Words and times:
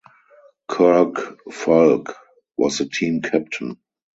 Kirk 0.67 1.37
Foulke 1.51 2.15
was 2.57 2.79
the 2.79 2.87
team 2.89 3.21
captain. 3.21 3.77